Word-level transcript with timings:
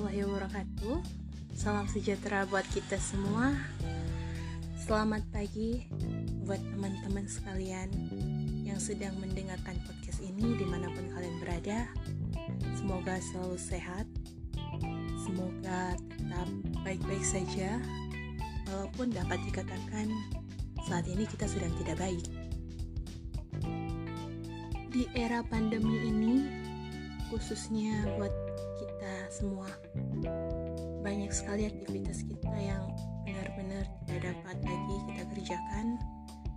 warahmatullahi 0.00 0.32
wabarakatuh. 0.32 0.96
Salam 1.52 1.84
sejahtera 1.84 2.48
buat 2.48 2.64
kita 2.72 2.96
semua. 2.96 3.52
Selamat 4.80 5.20
pagi 5.28 5.84
buat 6.48 6.58
teman-teman 6.72 7.28
sekalian 7.28 7.92
Yang 8.64 8.80
sedang 8.96 9.12
mendengarkan 9.20 9.76
podcast 9.84 10.24
ini 10.24 10.56
di 10.56 10.64
mana 10.64 10.88
pun 10.88 11.04
kalian 11.12 11.36
berada. 11.44 11.84
Semoga 12.80 13.20
selalu 13.20 13.60
sehat. 13.60 14.08
Semoga 15.20 15.92
tetap 16.00 16.48
baik-baik 16.80 17.20
saja 17.20 17.76
Walaupun 18.72 19.12
dapat 19.12 19.36
dikatakan 19.52 20.08
saat 20.88 21.04
ini 21.12 21.28
kita 21.28 21.44
sedang 21.44 21.76
tidak 21.76 22.00
baik. 22.00 22.24
Di 24.96 25.04
era 25.12 25.44
pandemi 25.44 26.08
ini 26.08 26.34
khususnya 27.28 28.00
buat 28.16 28.32
kita 28.80 29.12
semua 29.30 29.68
banyak 31.30 31.46
sekali 31.46 31.62
aktivitas 31.70 32.26
kita 32.26 32.54
yang 32.58 32.90
benar-benar 33.22 33.86
tidak 34.02 34.34
dapat 34.34 34.56
lagi 34.66 34.96
kita 35.06 35.22
kerjakan. 35.30 35.86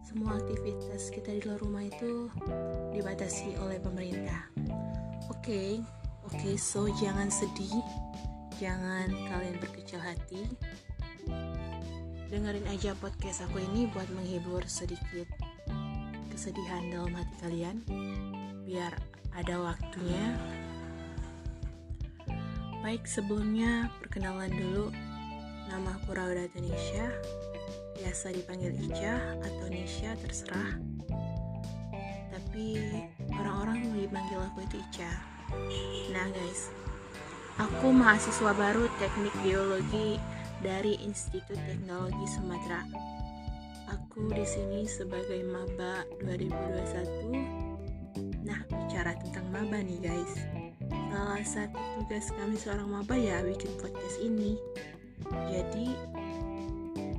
Semua 0.01 0.41
aktivitas 0.41 1.13
kita 1.13 1.29
di 1.29 1.45
luar 1.45 1.61
rumah 1.61 1.85
itu 1.85 2.25
dibatasi 2.89 3.53
oleh 3.61 3.77
pemerintah. 3.77 4.49
Oke 5.29 5.37
okay, 5.37 5.69
oke 6.25 6.33
okay, 6.41 6.57
so 6.57 6.89
jangan 6.97 7.29
sedih. 7.29 7.85
Jangan 8.57 9.13
kalian 9.13 9.61
berkecil 9.61 10.01
hati. 10.01 10.41
Dengerin 12.33 12.65
aja 12.65 12.97
podcast 12.97 13.45
aku 13.45 13.61
ini 13.61 13.85
buat 13.93 14.09
menghibur 14.09 14.65
sedikit 14.65 15.29
kesedihan 16.33 16.89
dalam 16.89 17.13
hati 17.13 17.35
kalian. 17.45 17.77
Biar 18.65 18.97
ada 19.37 19.53
waktunya 19.61 20.33
Baik, 22.83 23.07
sebelumnya 23.07 23.87
perkenalan 24.03 24.51
dulu. 24.51 24.91
Nama 25.71 25.95
aku 25.95 26.19
Rauda 26.19 26.51
Tanisha, 26.51 27.15
biasa 27.95 28.35
dipanggil 28.35 28.75
Ica 28.75 29.39
atau 29.39 29.71
Nisha 29.71 30.11
terserah. 30.19 30.75
Tapi 32.27 32.83
orang-orang 33.39 33.87
lebih 33.87 34.11
manggil 34.11 34.35
aku 34.35 34.67
itu 34.67 34.83
Ica. 34.83 35.15
Nah 36.11 36.27
guys, 36.27 36.75
aku 37.55 37.95
mahasiswa 37.95 38.51
baru 38.51 38.91
Teknik 38.99 39.31
Biologi 39.47 40.19
dari 40.59 40.99
Institut 41.07 41.55
Teknologi 41.63 42.27
Sumatera. 42.35 42.83
Aku 43.95 44.27
di 44.27 44.43
sini 44.43 44.83
sebagai 44.83 45.39
maba 45.47 46.03
2021. 46.19 48.43
Nah, 48.43 48.59
bicara 48.67 49.15
tentang 49.23 49.47
maba 49.55 49.79
nih 49.79 50.03
guys 50.03 50.35
salah 51.13 51.45
satu 51.45 51.77
tugas 51.77 52.33
kami 52.33 52.57
seorang 52.57 52.89
maba 52.89 53.13
ya 53.13 53.45
bikin 53.45 53.69
podcast 53.77 54.17
ini. 54.17 54.57
Jadi 55.29 55.93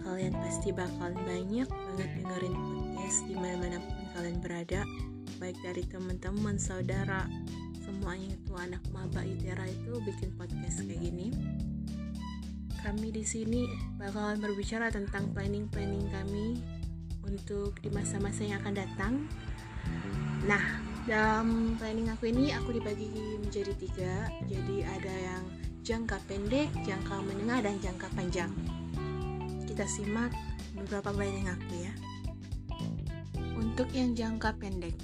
kalian 0.03 0.35
pasti 0.35 0.75
bakalan 0.75 1.15
banyak 1.23 1.71
banget 1.71 2.11
dengerin 2.19 2.55
podcast 2.59 3.19
di 3.31 3.39
mana 3.39 3.79
pun 3.79 4.03
kalian 4.19 4.39
berada. 4.43 4.83
Baik 5.39 5.55
dari 5.63 5.87
teman-teman 5.87 6.59
saudara 6.59 7.31
semuanya 7.87 8.35
itu 8.35 8.53
anak 8.59 8.83
maba 8.91 9.23
ITERA 9.23 9.71
itu 9.71 10.03
bikin 10.03 10.35
podcast 10.35 10.83
kayak 10.83 10.99
gini. 10.99 11.31
Kami 12.83 13.15
di 13.15 13.23
sini 13.23 13.71
bakalan 13.95 14.43
berbicara 14.43 14.91
tentang 14.91 15.31
planning-planning 15.31 16.11
kami 16.11 16.59
untuk 17.23 17.79
di 17.79 17.95
masa-masa 17.95 18.43
yang 18.43 18.59
akan 18.59 18.75
datang. 18.75 19.15
Nah 20.51 20.84
dalam 21.05 21.77
planning 21.77 22.09
aku 22.09 22.33
ini 22.33 22.53
aku 22.57 22.73
dibagi 22.73 23.13
menjadi 23.41 23.73
tiga. 23.77 24.15
Jadi 24.49 24.85
ada 24.85 25.15
yang 25.15 25.43
jangka 25.85 26.17
pendek 26.25 26.73
jangka 26.89 27.21
menengah 27.21 27.61
dan 27.61 27.77
jangka 27.85 28.09
panjang. 28.17 28.53
Kita 29.69 29.85
simak 29.85 30.33
beberapa 30.73 31.13
planning 31.13 31.49
aku 31.49 31.73
ya. 31.77 31.93
Untuk 33.55 33.89
yang 33.93 34.17
jangka 34.17 34.57
pendek. 34.57 34.97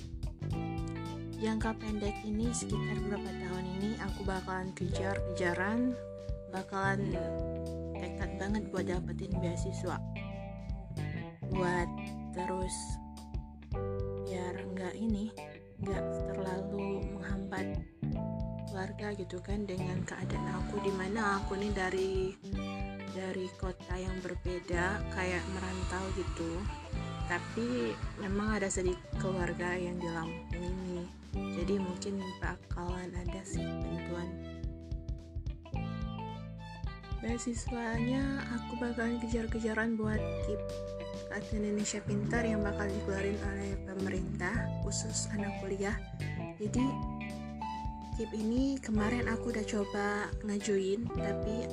Jangka 1.41 1.77
pendek 1.77 2.17
ini 2.25 2.53
sekitar 2.53 2.97
beberapa 3.05 3.33
tahun 3.33 3.65
ini 3.81 3.91
aku 4.01 4.21
bakalan 4.29 4.69
kejar-kejaran 4.77 5.97
bakalan 6.53 7.01
tekad 7.97 8.31
banget 8.41 8.63
buat 8.73 8.85
dapetin 8.89 9.33
beasiswa. 9.41 9.97
Buat 11.53 11.89
terus 12.33 12.77
biar 14.25 14.55
enggak 14.65 14.95
ini 14.97 15.33
nggak 15.81 16.05
terlalu 16.33 17.09
menghambat 17.17 17.81
keluarga 18.71 19.11
gitu 19.19 19.43
kan 19.43 19.67
dengan 19.67 19.99
keadaan 20.07 20.63
aku 20.63 20.79
di 20.85 20.93
mana 20.95 21.43
aku 21.43 21.59
nih 21.59 21.73
dari 21.75 22.13
dari 23.11 23.47
kota 23.59 23.99
yang 23.99 24.15
berbeda 24.23 25.03
kayak 25.11 25.43
merantau 25.57 26.05
gitu. 26.15 26.63
Tapi 27.27 27.95
memang 28.19 28.59
ada 28.59 28.67
sedikit 28.71 29.07
keluarga 29.19 29.75
yang 29.75 29.99
di 29.99 30.09
Lampung 30.11 30.63
ini. 30.63 31.03
Jadi 31.35 31.79
mungkin 31.79 32.19
bakalan 32.43 33.11
ada 33.15 33.43
sih 33.47 33.63
bantuan 33.63 34.60
beasiswanya 37.21 38.41
aku 38.57 38.81
bakalan 38.81 39.21
kejar-kejaran 39.21 39.97
buat 39.97 40.21
keep 40.49 40.61
Kartu 41.31 41.63
Indonesia 41.63 42.01
Pintar 42.03 42.43
yang 42.43 42.65
bakal 42.65 42.91
dikeluarin 42.91 43.39
oleh 43.39 43.79
pemerintah 43.87 44.67
khusus 44.83 45.31
anak 45.31 45.55
kuliah. 45.63 45.95
Jadi 46.59 46.83
KIP 48.19 48.33
ini 48.35 48.77
kemarin 48.83 49.31
aku 49.31 49.55
udah 49.55 49.63
coba 49.63 50.27
ngajuin 50.43 51.07
tapi 51.07 51.71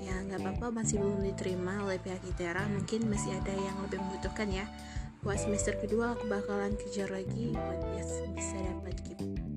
ya 0.00 0.14
nggak 0.24 0.40
apa-apa 0.40 0.80
masih 0.82 1.04
belum 1.04 1.20
diterima 1.20 1.84
oleh 1.84 2.00
pihak 2.00 2.24
ITERA 2.24 2.64
mungkin 2.72 3.12
masih 3.12 3.36
ada 3.36 3.52
yang 3.52 3.76
lebih 3.84 4.00
membutuhkan 4.00 4.48
ya. 4.48 4.64
Buat 5.20 5.42
semester 5.42 5.76
kedua 5.76 6.16
aku 6.16 6.30
bakalan 6.30 6.78
kejar 6.78 7.10
lagi 7.12 7.52
buat 7.52 7.82
bisa 8.32 8.56
dapat 8.56 8.94
KIP 9.04 9.48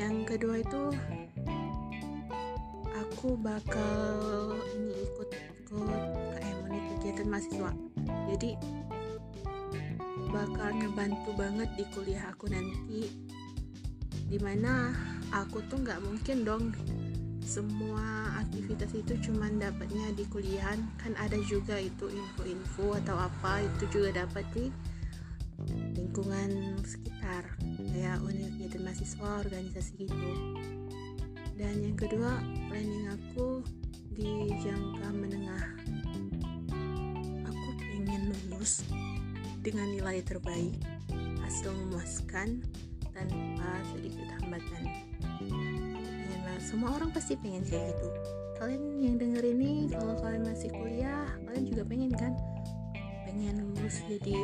yang 0.00 0.24
kedua 0.24 0.64
itu 0.64 0.96
aku 3.20 3.36
bakal 3.36 4.56
ini 4.80 4.96
ikut 4.96 5.28
ikut 5.28 6.00
KM 6.40 6.56
unit 6.72 6.84
kegiatan 6.96 7.28
mahasiswa. 7.28 7.72
Jadi 8.32 8.56
bakal 10.32 10.72
ngebantu 10.80 11.28
banget 11.36 11.68
di 11.76 11.84
kuliah 11.92 12.32
aku 12.32 12.48
nanti. 12.48 13.12
Di 14.24 14.40
mana 14.40 14.96
aku 15.36 15.60
tuh 15.68 15.84
nggak 15.84 16.00
mungkin 16.00 16.48
dong 16.48 16.72
semua 17.44 18.40
aktivitas 18.40 18.96
itu 18.96 19.12
cuman 19.28 19.60
dapatnya 19.60 20.16
di 20.16 20.24
kuliahan. 20.24 20.80
Kan 20.96 21.12
ada 21.20 21.36
juga 21.44 21.76
itu 21.76 22.08
info-info 22.08 23.04
atau 23.04 23.20
apa 23.20 23.60
itu 23.60 24.00
juga 24.00 24.24
dapat 24.24 24.48
di 24.56 24.72
lingkungan 25.92 26.80
sekitar. 26.88 27.44
Kayak 27.84 28.24
universitas 28.24 28.80
mahasiswa 28.80 29.28
organisasi 29.44 30.08
gitu 30.08 30.79
dan 31.60 31.76
yang 31.84 31.96
kedua 32.00 32.40
planning 32.72 33.12
aku 33.12 33.60
di 34.16 34.48
jangka 34.64 35.08
menengah 35.12 35.76
lulus 38.60 38.84
dengan 39.64 39.88
nilai 39.88 40.20
terbaik, 40.20 40.76
hasil 41.40 41.72
memuaskan 41.72 42.60
tanpa 43.16 43.70
sedikit 43.88 44.28
hambatan. 44.36 44.84
Ya, 45.48 46.52
semua 46.60 46.92
orang 46.92 47.08
pasti 47.08 47.40
pengen 47.40 47.64
kayak 47.64 47.96
gitu. 47.96 48.08
Kalian 48.60 49.00
yang 49.00 49.16
denger 49.16 49.44
ini, 49.48 49.88
kalau 49.88 50.12
kalian 50.20 50.44
masih 50.44 50.68
kuliah, 50.76 51.24
kalian 51.48 51.64
juga 51.72 51.82
pengen 51.88 52.12
kan? 52.12 52.36
Pengen 53.24 53.64
lulus 53.64 54.04
jadi 54.04 54.36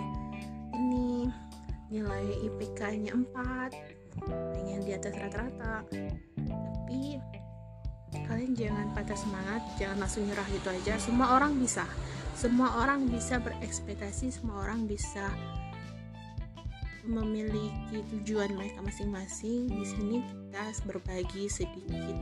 ini 0.73 1.29
nilai 1.93 2.25
IPK-nya 2.49 3.13
4, 3.13 3.77
pengen 4.57 4.81
di 4.81 4.97
atas 4.97 5.13
rata-rata. 5.13 5.85
Tapi 6.87 7.19
kalian 8.31 8.55
jangan 8.55 8.95
patah 8.95 9.19
semangat, 9.19 9.59
jangan 9.75 10.07
langsung 10.07 10.23
nyerah 10.23 10.47
gitu 10.55 10.71
aja. 10.71 10.95
Semua 11.03 11.35
orang 11.35 11.59
bisa. 11.59 11.83
Semua 12.39 12.79
orang 12.79 13.11
bisa 13.11 13.43
berekspektasi 13.43 14.31
semua 14.31 14.63
orang 14.63 14.87
bisa 14.87 15.27
memiliki 17.03 18.07
tujuan 18.15 18.55
mereka 18.55 18.87
masing-masing. 18.87 19.67
Di 19.67 19.83
sini 19.83 20.23
kita 20.23 20.63
berbagi 20.87 21.51
sedikit 21.51 22.15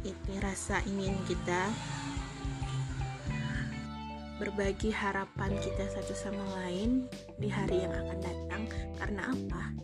itu 0.00 0.32
rasa 0.40 0.80
ingin 0.88 1.12
kita. 1.28 1.68
Berbagi 4.40 4.96
harapan 4.96 5.60
kita 5.60 5.92
satu 5.92 6.16
sama 6.16 6.40
lain 6.64 7.04
di 7.36 7.52
hari 7.52 7.84
yang 7.84 7.92
akan 7.92 8.18
datang. 8.24 8.62
Karena 8.96 9.28
apa? 9.28 9.76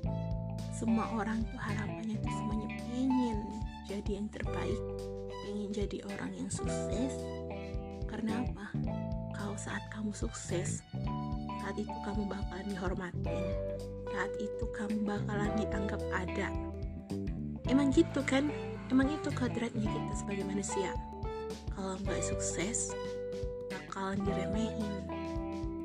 Semua 0.72 1.04
orang 1.12 1.44
tuh 1.52 1.60
harapannya 1.60 2.16
tuh 2.16 2.32
semuanya 2.32 2.68
pengen 2.88 3.59
jadi 3.90 4.22
yang 4.22 4.30
terbaik. 4.30 4.82
Pengen 5.42 5.70
jadi 5.74 5.98
orang 6.06 6.30
yang 6.38 6.46
sukses. 6.46 7.18
Karena 8.06 8.46
apa? 8.46 8.70
Kalau 9.34 9.58
saat 9.58 9.82
kamu 9.90 10.14
sukses 10.14 10.86
saat 11.60 11.74
itu 11.74 11.96
kamu 12.06 12.30
bakalan 12.30 12.66
dihormatin. 12.70 13.42
Saat 14.14 14.32
itu 14.38 14.64
kamu 14.78 15.02
bakalan 15.02 15.50
dianggap 15.58 16.02
ada. 16.14 16.48
Emang 17.66 17.90
gitu 17.90 18.22
kan? 18.22 18.50
Emang 18.90 19.10
itu 19.10 19.30
kodratnya 19.34 19.86
kita 19.90 20.14
sebagai 20.14 20.46
manusia. 20.46 20.94
Kalau 21.74 21.98
nggak 22.06 22.22
sukses 22.22 22.94
bakalan 23.70 24.22
diremehin. 24.22 24.94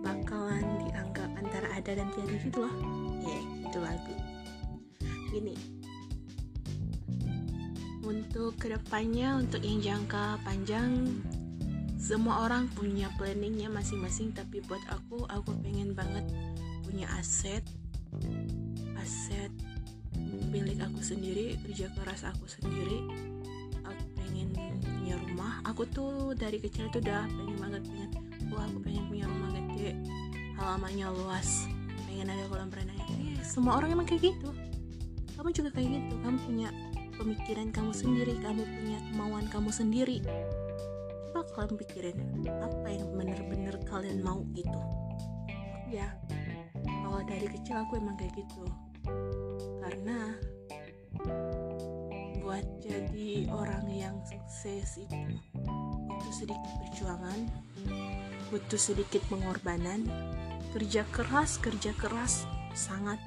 Bakalan 0.06 0.66
dianggap 0.86 1.30
antara 1.42 1.68
ada 1.74 1.92
dan 1.98 2.08
tiada 2.14 2.38
gitu 2.38 2.70
loh. 2.70 2.76
Ya 3.26 3.34
yeah, 3.34 3.44
itu 3.66 3.78
lagu. 3.82 4.16
Gini 5.34 5.75
untuk 8.06 8.56
ke 8.62 8.72
depannya 8.72 9.42
untuk 9.42 9.66
yang 9.66 9.82
jangka 9.82 10.40
panjang 10.46 11.20
semua 11.98 12.46
orang 12.46 12.70
punya 12.78 13.10
planningnya 13.18 13.68
masing-masing 13.68 14.30
tapi 14.32 14.62
buat 14.70 14.82
aku 14.94 15.26
aku 15.26 15.52
pengen 15.66 15.98
banget 15.98 16.24
punya 16.86 17.10
aset 17.18 17.66
aset 19.02 19.50
milik 20.56 20.80
aku 20.80 21.04
sendiri 21.04 21.60
kerja 21.68 21.92
keras 21.92 22.24
aku 22.24 22.48
sendiri. 22.48 23.04
Aku 23.84 24.04
pengen 24.16 24.56
punya 24.82 25.16
rumah. 25.20 25.60
Aku 25.68 25.84
tuh 25.90 26.32
dari 26.32 26.58
kecil 26.64 26.88
tuh 26.96 27.04
udah 27.04 27.28
pengen 27.28 27.58
banget 27.60 27.82
pengen 27.92 28.10
wah 28.54 28.64
aku 28.64 28.80
pengen 28.86 29.04
punya 29.12 29.26
rumah 29.28 29.50
gede 29.52 29.92
halamannya 30.56 31.08
luas 31.12 31.68
pengen 32.08 32.32
ada 32.32 32.48
kolam 32.48 32.72
renangnya. 32.72 33.04
Eh, 33.36 33.44
semua 33.44 33.76
orang 33.76 34.00
emang 34.00 34.08
kayak 34.08 34.32
gitu. 34.32 34.50
Kamu 35.36 35.52
juga 35.52 35.70
kayak 35.76 35.90
gitu 35.92 36.16
kamu 36.24 36.38
punya 36.48 36.70
pemikiran 37.18 37.72
kamu 37.72 37.92
sendiri 37.92 38.34
kamu 38.44 38.64
punya 38.64 39.00
kemauan 39.12 39.46
kamu 39.52 39.70
sendiri. 39.72 40.20
Apa 41.36 41.44
kalian 41.52 41.76
pikirin? 41.80 42.18
Apa 42.48 42.88
yang 42.92 43.10
bener-bener 43.16 43.76
kalian 43.88 44.24
mau 44.24 44.44
gitu? 44.56 44.80
Ya 45.92 46.16
kalau 46.84 47.22
dari 47.24 47.48
kecil 47.48 47.80
aku 47.80 48.00
emang 48.00 48.16
kayak 48.20 48.36
gitu. 48.36 48.64
Karena 49.84 50.36
buat 52.46 52.66
jadi 52.78 53.50
orang 53.50 53.90
yang 53.90 54.16
sukses 54.22 55.02
itu 55.02 55.18
butuh 55.66 56.34
sedikit 56.34 56.72
perjuangan 56.78 57.40
butuh 58.54 58.78
sedikit 58.78 59.22
pengorbanan 59.34 60.06
kerja 60.72 61.02
keras 61.10 61.58
kerja 61.58 61.90
keras 61.98 62.46
sangat 62.78 63.18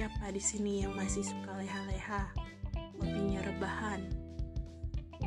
siapa 0.00 0.32
di 0.32 0.40
sini 0.40 0.80
yang 0.80 0.96
masih 0.96 1.20
suka 1.20 1.60
leha-leha 1.60 2.32
hobinya 2.96 3.44
rebahan? 3.44 4.00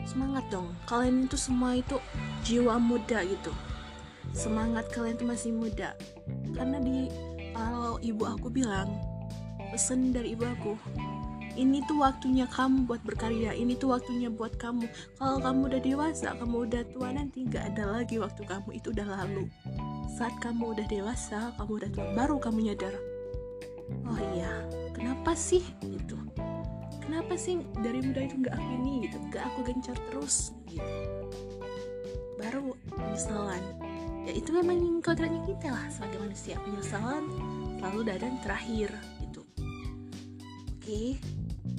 Semangat 0.02 0.50
dong. 0.50 0.74
Kalian 0.90 1.30
itu 1.30 1.38
semua 1.38 1.78
itu 1.78 2.02
jiwa 2.42 2.82
muda 2.82 3.22
gitu. 3.22 3.54
Semangat 4.34 4.90
kalian 4.90 5.14
tuh 5.22 5.30
masih 5.30 5.54
muda. 5.54 5.94
Karena 6.58 6.82
di 6.82 7.06
kalau 7.54 8.02
ibu 8.02 8.26
aku 8.26 8.50
bilang 8.50 8.90
pesan 9.70 10.10
dari 10.10 10.34
ibu 10.34 10.42
aku 10.42 10.74
ini 11.54 11.86
tuh 11.86 12.02
waktunya 12.02 12.50
kamu 12.50 12.90
buat 12.90 13.06
berkarya 13.06 13.54
ini 13.54 13.78
tuh 13.78 13.94
waktunya 13.94 14.34
buat 14.34 14.58
kamu. 14.58 14.90
Kalau 15.22 15.38
kamu 15.38 15.70
udah 15.70 15.82
dewasa 15.86 16.34
kamu 16.42 16.66
udah 16.66 16.82
tua 16.90 17.14
nanti 17.14 17.46
nggak 17.46 17.78
ada 17.78 18.02
lagi 18.02 18.18
waktu 18.18 18.42
kamu 18.42 18.74
itu 18.74 18.90
udah 18.90 19.06
lalu. 19.22 19.46
Saat 20.18 20.34
kamu 20.42 20.74
udah 20.74 20.86
dewasa 20.90 21.54
kamu 21.62 21.78
udah 21.78 21.90
tua 21.94 22.10
baru 22.18 22.42
kamu 22.42 22.74
nyadar 22.74 23.13
oh 24.08 24.20
iya 24.36 24.52
kenapa 24.96 25.36
sih 25.36 25.64
gitu? 25.84 26.18
Kenapa 27.04 27.36
sih 27.36 27.60
dari 27.84 28.00
muda 28.00 28.24
itu 28.24 28.36
nggak 28.40 28.56
aku 28.56 28.70
ini 28.80 28.94
gitu? 29.08 29.18
Nggak 29.30 29.44
aku 29.52 29.60
gencar 29.68 29.98
terus 30.10 30.56
gitu? 30.72 30.94
Baru 32.40 32.74
penyesalan. 32.90 33.64
Ya 34.24 34.32
itu 34.32 34.56
memang 34.56 35.04
kodratnya 35.04 35.44
kita 35.44 35.68
lah 35.72 35.86
sebagai 35.92 36.24
manusia. 36.24 36.56
Penyesalan 36.64 37.28
selalu 37.80 38.02
datang 38.08 38.40
terakhir 38.40 38.90
gitu. 39.20 39.44
Oke 40.80 41.20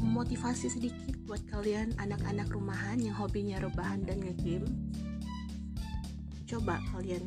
motivasi 0.04 0.68
sedikit 0.68 1.16
buat 1.24 1.40
kalian 1.48 1.96
anak-anak 1.96 2.48
rumahan 2.52 3.00
yang 3.00 3.16
hobinya 3.16 3.56
rebahan 3.60 4.04
dan 4.04 4.20
ngegame. 4.20 4.68
Coba 6.44 6.80
kalian 6.92 7.24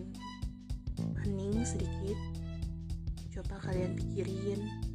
hening 1.25 1.65
sedikit. 1.65 2.17
Coba 3.33 3.57
kalian 3.65 3.97
pikirin 3.97 4.86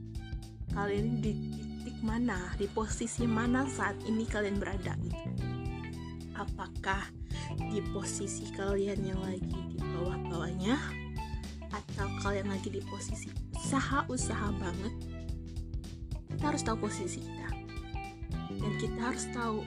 kalian 0.72 1.20
di 1.20 1.32
titik 1.82 1.98
mana 2.00 2.52
di 2.56 2.66
posisi 2.68 3.28
mana 3.28 3.68
saat 3.68 3.96
ini 4.08 4.24
kalian 4.24 4.56
berada 4.56 4.96
gitu. 5.04 5.28
Apakah 6.36 7.06
di 7.70 7.84
posisi 7.92 8.48
kalian 8.56 9.00
yang 9.04 9.20
lagi 9.20 9.52
di 9.72 9.78
bawah-bawahnya 9.78 10.76
atau 11.72 12.08
kalian 12.24 12.48
lagi 12.48 12.72
di 12.72 12.80
posisi 12.88 13.28
usaha-usaha 13.56 14.48
banget? 14.56 14.94
Kita 16.32 16.44
harus 16.48 16.62
tahu 16.64 16.88
posisi 16.88 17.20
kita. 17.20 17.48
Dan 18.62 18.72
kita 18.80 19.00
harus 19.12 19.26
tahu 19.34 19.60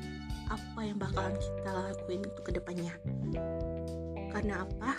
apa 0.49 0.79
yang 0.85 0.97
bakalan 1.01 1.35
kita 1.41 1.69
lakuin 1.73 2.21
untuk 2.21 2.43
ke 2.45 2.51
depannya 2.53 2.93
karena 4.35 4.67
apa? 4.67 4.91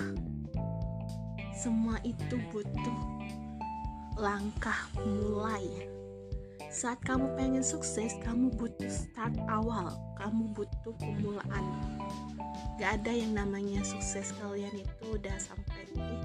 Semua 1.52 2.00
itu 2.04 2.40
butuh 2.52 2.98
langkah 4.16 4.88
mulai 5.04 5.95
saat 6.70 6.98
kamu 7.06 7.30
pengen 7.38 7.62
sukses 7.62 8.18
kamu 8.26 8.50
butuh 8.58 8.90
start 8.90 9.34
awal. 9.46 9.94
Kamu 10.18 10.50
butuh 10.52 10.94
pemulaan. 10.98 11.64
Gak 12.76 13.02
ada 13.02 13.12
yang 13.14 13.32
namanya 13.32 13.80
sukses 13.86 14.34
kalian 14.42 14.72
itu 14.74 15.04
udah 15.08 15.36
sampai 15.38 15.86
eh, 15.96 16.20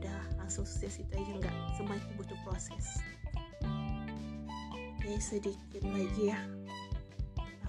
udah 0.00 0.18
langsung 0.40 0.64
sukses 0.64 0.98
itu 0.98 1.12
aja. 1.12 1.32
Nggak 1.38 1.56
semua 1.78 1.94
itu 2.00 2.10
butuh 2.18 2.38
proses. 2.42 2.86
Oke 4.98 5.12
sedikit 5.20 5.82
lagi 5.84 6.32
ya. 6.32 6.40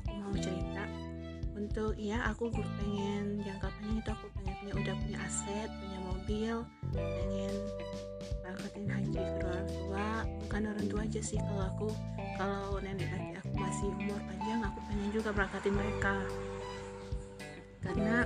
Aku 0.02 0.12
mau 0.18 0.36
cerita. 0.40 0.86
Untuk 1.54 1.94
ya 2.02 2.18
aku 2.34 2.50
pengen 2.50 3.46
jangka 3.46 3.70
panjang 3.78 4.00
itu 4.02 4.10
aku 4.10 4.26
pengen 4.42 4.56
punya 4.58 4.74
udah 4.74 4.96
punya 5.06 5.18
aset 5.22 5.70
punya 5.70 6.00
mobil 6.02 6.56
pengen 6.98 7.54
berangkatin 8.42 8.86
haji 8.90 9.22
ke 9.22 9.46
orang 9.46 9.70
bukan 10.54 10.70
orang 10.70 10.86
tua 10.86 11.02
aja 11.02 11.18
sih 11.18 11.42
kalau 11.42 11.66
aku 11.66 11.90
kalau 12.38 12.78
nenek 12.78 13.10
kakek 13.10 13.42
aku 13.42 13.58
masih 13.58 13.90
umur 13.90 14.22
panjang 14.22 14.62
aku 14.62 14.80
pengen 14.86 15.10
juga 15.10 15.30
berangkatin 15.34 15.74
mereka 15.74 16.16
karena 17.82 18.18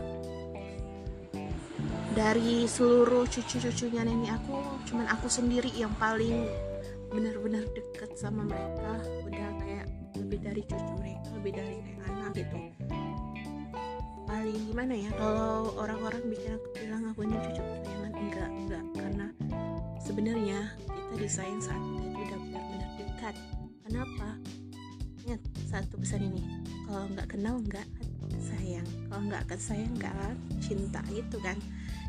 dari 2.11 2.67
seluruh 2.67 3.23
cucu-cucunya 3.31 4.03
nenek 4.03 4.43
aku 4.43 4.59
cuman 4.91 5.07
aku 5.07 5.31
sendiri 5.31 5.71
yang 5.71 5.95
paling 5.95 6.51
benar-benar 7.07 7.63
deket 7.71 8.11
sama 8.19 8.43
mereka 8.43 9.07
udah 9.23 9.47
kayak 9.63 9.87
lebih 10.19 10.43
dari 10.43 10.61
cucu 10.67 10.93
mereka 10.99 11.31
lebih 11.31 11.51
dari 11.55 11.75
kayak 11.79 12.01
anak 12.11 12.31
gitu 12.35 12.57
paling 14.27 14.59
gimana 14.67 14.93
ya 14.99 15.11
kalau 15.15 15.71
orang-orang 15.79 16.27
bikin 16.27 16.59
bilang 16.75 17.07
aku 17.07 17.23
ini 17.23 17.39
cucu 17.39 17.63
kesayangan 17.63 18.13
enggak 18.19 18.49
enggak 18.51 18.83
karena 18.99 19.27
sebenarnya 20.01 20.73
kita 20.87 21.15
disayang 21.17 21.61
saat 21.61 21.81
itu 21.81 22.03
udah 22.13 22.39
benar-benar 22.41 22.89
dekat. 22.99 23.35
Kenapa 23.87 24.27
ingat 25.25 25.41
satu 25.67 25.95
pesan 25.99 26.27
ini 26.31 26.43
kalau 26.87 27.07
nggak 27.11 27.27
kenal 27.31 27.55
nggak 27.63 27.87
sayang. 28.39 28.87
Kalau 29.07 29.21
nggak 29.27 29.41
akan 29.47 29.59
sayang 29.59 29.91
nggak 29.95 30.33
cinta 30.59 31.01
gitu 31.11 31.37
kan? 31.39 31.57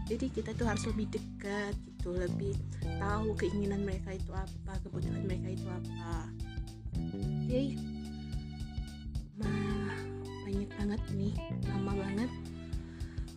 Jadi 0.09 0.33
kita 0.33 0.57
tuh 0.57 0.65
harus 0.65 0.85
lebih 0.89 1.13
dekat 1.13 1.75
gitu. 1.85 2.17
Lebih 2.17 2.55
tahu 2.99 3.37
keinginan 3.37 3.85
mereka 3.85 4.17
itu 4.17 4.33
apa 4.33 4.73
kebutuhan 4.83 5.23
mereka 5.27 5.49
itu 5.53 5.67
apa. 5.69 6.29
Okay. 7.49 7.79
mah 9.39 9.95
banyak 10.43 10.71
banget 10.75 11.03
nih 11.15 11.35
lama 11.71 11.93
banget. 11.95 12.31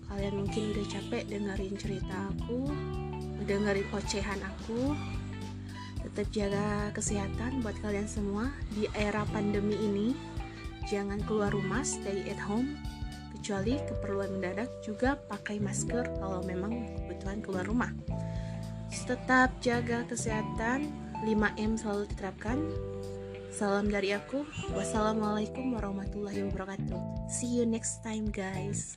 Kalian 0.10 0.44
mungkin 0.44 0.64
udah 0.76 0.86
capek 0.92 1.24
dengerin 1.30 1.76
cerita 1.78 2.16
aku 2.34 2.68
dengerin 3.46 3.88
ocehan 3.94 4.40
aku 4.42 4.94
tetap 6.02 6.28
jaga 6.34 6.90
kesehatan 6.92 7.62
buat 7.62 7.78
kalian 7.80 8.10
semua 8.10 8.50
di 8.74 8.90
era 8.98 9.22
pandemi 9.30 9.78
ini 9.78 10.08
jangan 10.90 11.22
keluar 11.30 11.54
rumah 11.54 11.86
stay 11.86 12.26
at 12.28 12.42
home 12.42 12.76
kecuali 13.38 13.78
keperluan 13.86 14.38
mendadak 14.38 14.70
juga 14.82 15.16
pakai 15.30 15.62
masker 15.62 16.10
kalau 16.20 16.42
memang 16.44 16.90
kebutuhan 16.98 17.40
keluar 17.42 17.66
rumah 17.66 17.94
tetap 19.12 19.52
jaga 19.60 20.08
kesehatan 20.08 20.88
5M 21.28 21.76
selalu 21.76 22.08
diterapkan 22.16 22.58
Salam 23.52 23.92
dari 23.92 24.16
aku. 24.16 24.48
Wassalamualaikum 24.72 25.76
warahmatullahi 25.76 26.48
wabarakatuh. 26.48 27.28
See 27.28 27.60
you 27.60 27.68
next 27.68 28.00
time, 28.00 28.32
guys. 28.32 28.96